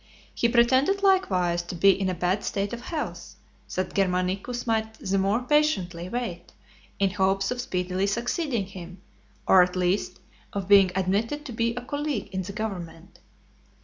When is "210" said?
10.87-11.03